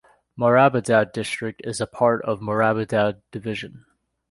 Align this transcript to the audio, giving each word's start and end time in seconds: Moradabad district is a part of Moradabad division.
Moradabad 0.35 1.13
district 1.13 1.61
is 1.63 1.79
a 1.79 1.85
part 1.85 2.23
of 2.25 2.39
Moradabad 2.39 3.21
division. 3.31 3.85